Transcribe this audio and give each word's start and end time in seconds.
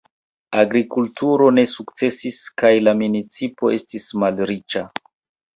Agrikulturo 0.61 1.49
ne 1.57 1.65
sukcesis 1.73 2.39
kaj 2.63 2.71
la 2.87 2.97
municipo 3.03 3.73
estis 3.79 4.09
malriĉa. 4.25 4.87